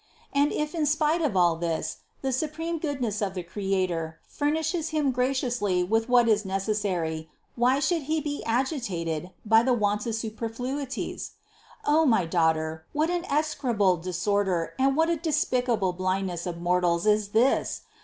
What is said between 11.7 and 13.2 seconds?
O my daughter, what